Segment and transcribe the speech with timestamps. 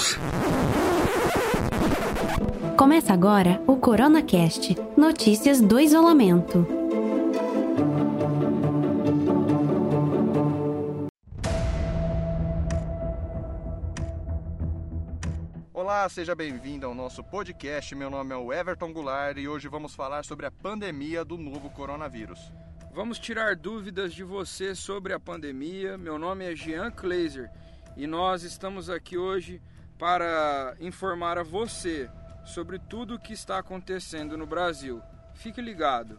[0.00, 0.18] coronavírus.
[2.76, 6.66] Começa agora o CoronaCast Notícias do Isolamento.
[15.74, 17.94] Olá, seja bem-vindo ao nosso podcast.
[17.94, 21.68] Meu nome é o Everton Goulart e hoje vamos falar sobre a pandemia do novo
[21.70, 22.40] coronavírus.
[22.92, 25.98] Vamos tirar dúvidas de você sobre a pandemia.
[25.98, 27.50] Meu nome é Jean Kleiser
[27.96, 29.60] e nós estamos aqui hoje
[30.00, 32.08] para informar a você
[32.42, 35.02] sobre tudo o que está acontecendo no Brasil.
[35.34, 36.18] Fique ligado.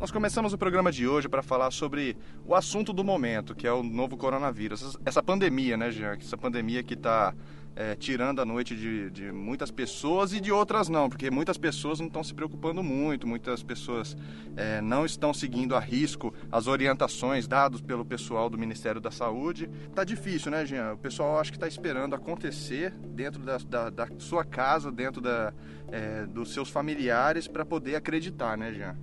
[0.00, 3.72] Nós começamos o programa de hoje para falar sobre o assunto do momento, que é
[3.72, 4.98] o novo coronavírus.
[5.04, 6.14] Essa pandemia, né, Jean?
[6.14, 7.32] Essa pandemia que está
[7.74, 12.00] é, tirando a noite de, de, muitas pessoas e de outras não, porque muitas pessoas
[12.00, 14.16] não estão se preocupando muito, muitas pessoas
[14.56, 19.70] é, não estão seguindo a risco as orientações dadas pelo pessoal do Ministério da Saúde.
[19.94, 20.92] Tá difícil, né, Jean?
[20.94, 25.52] O pessoal acho que está esperando acontecer dentro da, da, da, sua casa, dentro da,
[25.90, 28.96] é, dos seus familiares, para poder acreditar, né, Jean?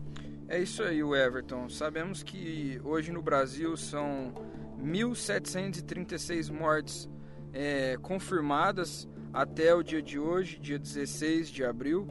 [0.50, 1.68] É isso aí, Everton.
[1.68, 4.34] Sabemos que hoje no Brasil são
[4.82, 7.10] 1.736 mortes
[7.54, 12.08] é, confirmadas até o dia de hoje, dia 16 de abril.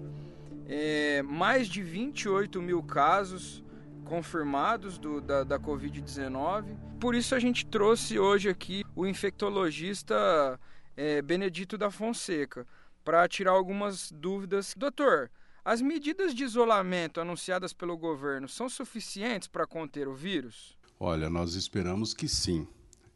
[0.69, 3.64] É, mais de 28 mil casos
[4.05, 6.77] confirmados do, da, da Covid-19.
[7.01, 10.59] Por isso a gente trouxe hoje aqui o infectologista
[10.97, 12.67] é, Benedito da Fonseca
[13.05, 14.75] para tirar algumas dúvidas.
[14.77, 15.31] Doutor,
[15.64, 20.77] as medidas de isolamento anunciadas pelo governo são suficientes para conter o vírus?
[20.98, 22.67] Olha, nós esperamos que sim.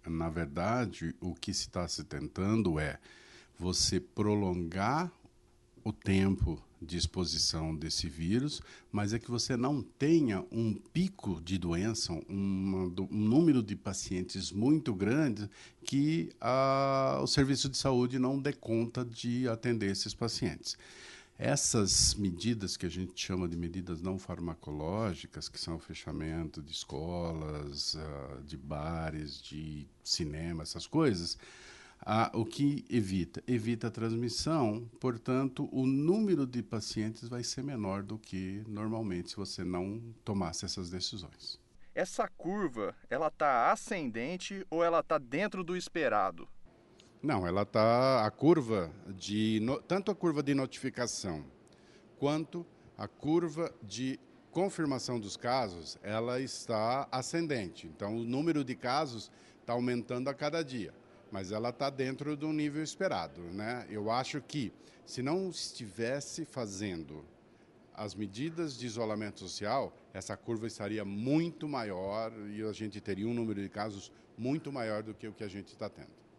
[0.07, 2.99] Na verdade, o que está se tentando é
[3.59, 5.13] você prolongar
[5.85, 11.59] o tempo de exposição desse vírus, mas é que você não tenha um pico de
[11.59, 15.49] doença, um, um número de pacientes muito grande
[15.85, 20.79] que a, o serviço de saúde não dê conta de atender esses pacientes.
[21.43, 26.71] Essas medidas que a gente chama de medidas não farmacológicas, que são o fechamento de
[26.71, 31.39] escolas, uh, de bares, de cinema, essas coisas,
[32.03, 33.43] uh, o que evita?
[33.47, 39.37] Evita a transmissão, portanto, o número de pacientes vai ser menor do que normalmente se
[39.37, 41.59] você não tomasse essas decisões.
[41.95, 46.47] Essa curva, ela está ascendente ou ela está dentro do esperado?
[47.23, 51.45] Não, ela está a curva de tanto a curva de notificação
[52.19, 52.67] quanto
[52.97, 54.19] a curva de
[54.51, 57.87] confirmação dos casos, ela está ascendente.
[57.87, 59.31] Então, o número de casos
[59.61, 60.95] está aumentando a cada dia,
[61.31, 63.87] mas ela está dentro do nível esperado, né?
[63.91, 64.73] Eu acho que
[65.05, 67.23] se não estivesse fazendo
[67.95, 73.35] as medidas de isolamento social, essa curva estaria muito maior e a gente teria um
[73.35, 76.30] número de casos muito maior do que o que a gente está tendo.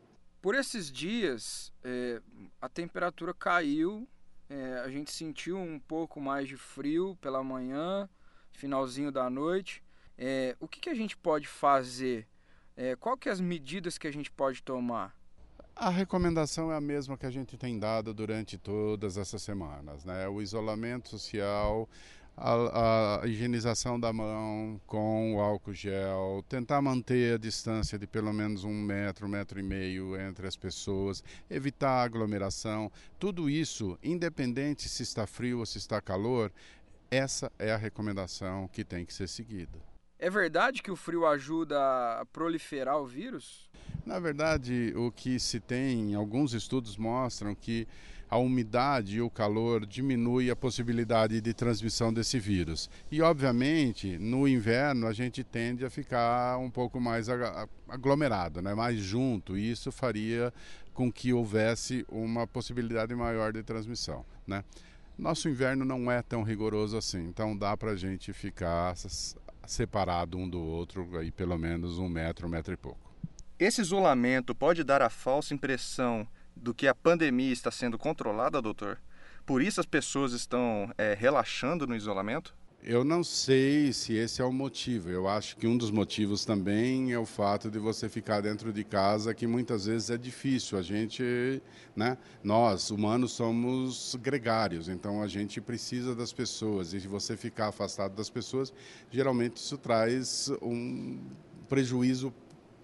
[0.42, 2.20] Por esses dias, é,
[2.60, 4.08] a temperatura caiu,
[4.50, 8.10] é, a gente sentiu um pouco mais de frio pela manhã,
[8.52, 9.84] finalzinho da noite.
[10.18, 12.28] É, o que, que, a gente pode fazer?
[12.76, 15.16] É, qual que é as medidas que a gente pode tomar?
[15.76, 20.28] A recomendação é a mesma que a gente tem dado durante todas essas semanas, né?
[20.28, 21.88] O isolamento social,
[22.36, 28.34] a, a, higienização da mão com o álcool gel, tentar manter a distância de pelo
[28.34, 34.88] menos um metro, um metro e meio entre as pessoas, evitar aglomeração, tudo isso, independente
[34.90, 36.52] se está frio ou se está calor,
[37.10, 39.91] essa é a recomendação que tem que ser seguida.
[40.22, 41.80] É verdade que o frio ajuda
[42.22, 43.68] a proliferar o vírus?
[44.06, 47.88] Na verdade, o que se tem, alguns estudos mostram que
[48.30, 52.88] a umidade e o calor diminui a possibilidade de transmissão desse vírus.
[53.12, 57.28] E, obviamente, no inverno a gente tende a ficar um pouco mais
[57.90, 58.76] aglomerado, né?
[58.76, 60.54] mais junto, e isso faria
[60.94, 64.24] com que houvesse uma possibilidade maior de transmissão.
[64.46, 64.64] Né?
[65.18, 68.96] Nosso inverno não é tão rigoroso assim, então dá para a gente ficar
[69.66, 73.12] separado um do outro aí pelo menos um metro, um metro e pouco.
[73.60, 79.00] Esse isolamento pode dar a falsa impressão do que a pandemia está sendo controlada, doutor?
[79.46, 82.56] Por isso as pessoas estão é, relaxando no isolamento?
[82.84, 85.08] Eu não sei se esse é o motivo.
[85.08, 88.84] Eu acho que um dos motivos também é o fato de você ficar dentro de
[88.84, 90.80] casa, que muitas vezes é difícil.
[90.80, 91.62] A gente,
[91.96, 96.92] né, nós humanos somos gregários, então a gente precisa das pessoas.
[96.94, 98.74] E se você ficar afastado das pessoas,
[99.12, 101.20] geralmente isso traz um
[101.70, 102.34] prejuízo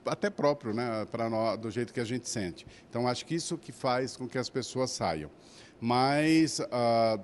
[0.06, 2.68] até próprio, né, para nós, do jeito que a gente sente.
[2.88, 5.32] Então acho que isso que faz com que as pessoas saiam.
[5.82, 7.20] Mas uh,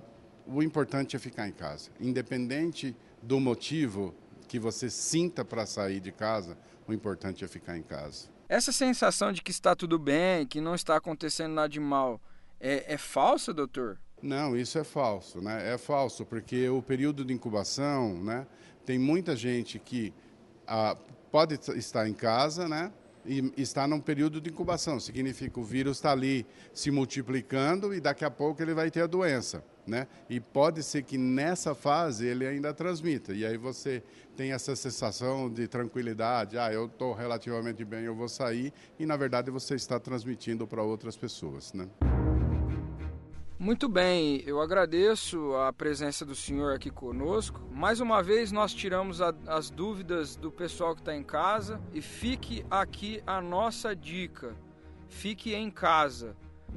[0.47, 4.13] o importante é ficar em casa, independente do motivo
[4.47, 6.57] que você sinta para sair de casa,
[6.87, 8.27] o importante é ficar em casa.
[8.47, 12.21] Essa sensação de que está tudo bem, que não está acontecendo nada de mal,
[12.59, 13.97] é, é falsa, doutor?
[14.21, 15.73] Não, isso é falso, né?
[15.73, 18.45] É falso porque o período de incubação, né?
[18.85, 20.13] Tem muita gente que
[20.67, 20.95] ah,
[21.31, 22.91] pode estar em casa, né?
[23.25, 24.99] E está num período de incubação.
[24.99, 29.07] Significa o vírus está ali se multiplicando e daqui a pouco ele vai ter a
[29.07, 29.63] doença.
[29.85, 30.07] Né?
[30.29, 33.33] E pode ser que nessa fase ele ainda transmita.
[33.33, 34.01] E aí você
[34.35, 39.15] tem essa sensação de tranquilidade, ah, eu estou relativamente bem, eu vou sair, e na
[39.17, 41.73] verdade você está transmitindo para outras pessoas.
[41.73, 41.87] Né?
[43.59, 47.61] Muito bem, eu agradeço a presença do senhor aqui conosco.
[47.71, 52.01] Mais uma vez nós tiramos a, as dúvidas do pessoal que está em casa e
[52.01, 54.53] fique aqui a nossa dica:
[55.07, 56.35] fique em casa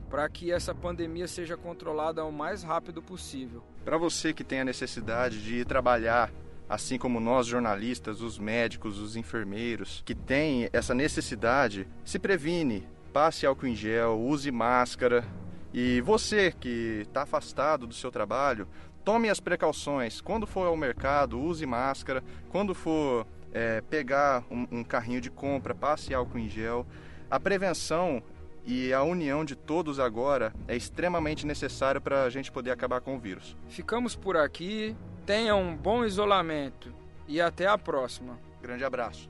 [0.08, 3.62] para que essa pandemia seja controlada o mais rápido possível.
[3.84, 6.31] Para você que tem a necessidade de ir trabalhar
[6.69, 13.46] assim como nós jornalistas, os médicos, os enfermeiros, que têm essa necessidade, se previne, passe
[13.46, 15.25] álcool em gel, use máscara,
[15.72, 18.66] e você que está afastado do seu trabalho,
[19.04, 20.20] tome as precauções.
[20.20, 22.25] Quando for ao mercado, use máscara.
[22.48, 26.87] Quando for é, pegar um, um carrinho de compra, passe álcool em gel.
[27.31, 28.22] A prevenção
[28.67, 33.15] e a união de todos agora é extremamente necessária para a gente poder acabar com
[33.15, 33.57] o vírus.
[33.69, 34.97] Ficamos por aqui.
[35.25, 36.93] Tenha um bom isolamento
[37.29, 38.39] e até a próxima.
[38.61, 39.29] Grande abraço.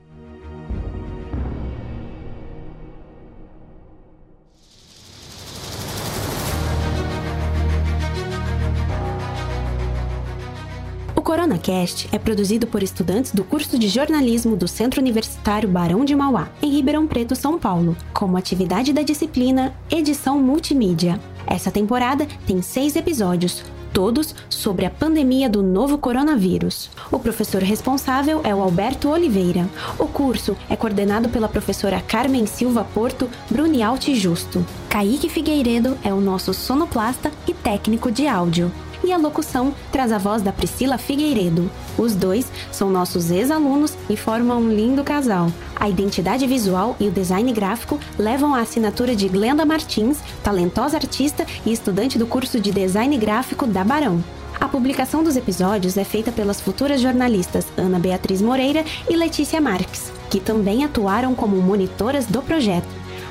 [11.27, 16.47] CoronaCast é produzido por estudantes do curso de jornalismo do Centro Universitário Barão de Mauá,
[16.61, 21.19] em Ribeirão Preto, São Paulo, como atividade da disciplina Edição Multimídia.
[21.45, 26.89] Essa temporada tem seis episódios, todos sobre a pandemia do novo coronavírus.
[27.11, 29.69] O professor responsável é o Alberto Oliveira.
[29.99, 34.65] O curso é coordenado pela professora Carmen Silva Porto Brunialti Justo.
[34.89, 38.71] Kaique Figueiredo é o nosso sonoplasta e técnico de áudio
[39.03, 41.69] e a locução traz a voz da Priscila Figueiredo.
[41.97, 45.51] Os dois são nossos ex-alunos e formam um lindo casal.
[45.75, 51.45] A identidade visual e o design gráfico levam a assinatura de Glenda Martins, talentosa artista
[51.65, 54.23] e estudante do curso de design gráfico da Barão.
[54.59, 60.11] A publicação dos episódios é feita pelas futuras jornalistas Ana Beatriz Moreira e Letícia Marques,
[60.31, 62.87] que também atuaram como monitoras do projeto.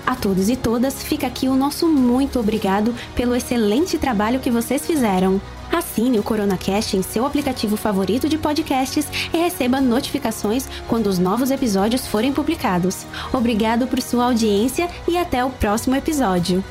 [0.07, 4.87] A todos e todas, fica aqui o nosso muito obrigado pelo excelente trabalho que vocês
[4.87, 5.41] fizeram.
[5.77, 11.51] Assine o CoronaCast em seu aplicativo favorito de podcasts e receba notificações quando os novos
[11.51, 13.07] episódios forem publicados.
[13.33, 16.65] Obrigado por sua audiência e até o próximo episódio.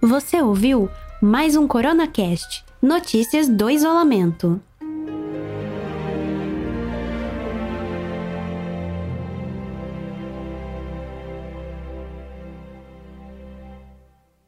[0.00, 0.88] Você ouviu
[1.20, 4.60] mais um CoronaCast Notícias do Isolamento.